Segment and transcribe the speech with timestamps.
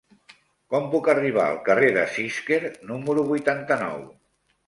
[0.73, 2.59] Com puc arribar al carrer de Cisquer
[2.93, 4.01] número vuitanta-nou?